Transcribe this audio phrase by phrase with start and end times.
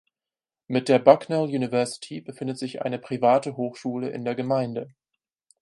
[0.65, 4.87] Mit der Bucknell University befindet sich eine private Hochschule in der Gemeinde.